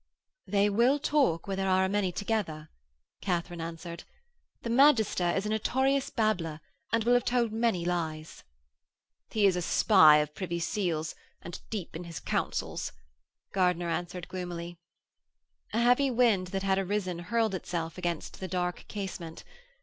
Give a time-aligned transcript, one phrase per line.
[0.47, 2.71] 'They will talk where there are a many together,'
[3.21, 4.03] Katharine answered;
[4.63, 6.59] 'the magister is a notorious babbler
[6.91, 8.43] and will have told many lies.'
[9.29, 12.91] 'He is a spy of Privy Seal's and deep in his councils,'
[13.53, 14.79] Gardiner answered gloomily.
[15.71, 19.43] A heavy wind that had arisen hurled itself against the dark casement.